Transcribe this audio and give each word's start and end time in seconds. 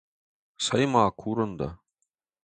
Цӕй-ма, 0.63 1.05
курын 1.19 1.51
дӕ! 1.59 1.69